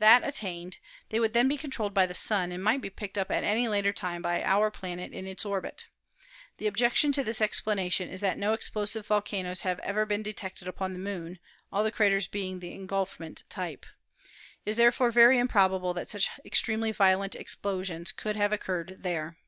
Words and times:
That 0.00 0.22
attained, 0.22 0.76
they 1.08 1.18
would 1.18 1.32
then 1.32 1.48
be 1.48 1.56
controlled 1.56 1.94
by 1.94 2.04
the 2.04 2.12
Sun 2.14 2.52
and 2.52 2.62
might 2.62 2.82
be 2.82 2.90
picked 2.90 3.16
up 3.16 3.30
at 3.30 3.42
any 3.42 3.68
later 3.68 3.90
time 3.90 4.20
by 4.20 4.42
our 4.42 4.70
planet 4.70 5.14
in 5.14 5.26
its 5.26 5.46
orbit. 5.46 5.86
The 6.58 6.66
objec 6.66 6.94
tion 6.96 7.10
to 7.12 7.24
this 7.24 7.40
explanation 7.40 8.10
is 8.10 8.20
that 8.20 8.36
no 8.36 8.52
explosive 8.52 9.06
volcanoes 9.06 9.62
have 9.62 9.78
ever 9.78 10.04
been 10.04 10.22
detected 10.22 10.68
upon 10.68 10.92
the 10.92 10.98
Moon, 10.98 11.38
all 11.72 11.84
the 11.84 11.90
craters 11.90 12.28
being 12.28 12.56
of 12.56 12.60
the 12.60 12.74
engulfment 12.74 13.44
type. 13.48 13.86
It 14.66 14.70
is 14.72 14.76
therefore 14.76 15.10
very 15.10 15.38
improbable 15.38 15.94
that 15.94 16.08
such 16.08 16.28
extremely 16.44 16.92
violent 16.92 17.34
explosions 17.34 18.12
could 18.12 18.36
have 18.36 18.52
occurred 18.52 18.98
there. 19.00 19.38